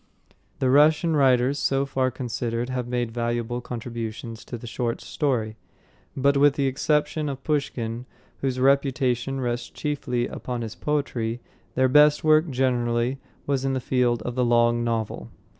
[0.57, 5.57] The Russian writers so far considered have made valuable contributions to the short story;
[6.17, 11.39] but, with the exception of Pushkin, whose reputation rests chiefly upon his poetry,
[11.75, 15.29] their best work, generally, was in the field of the long novel.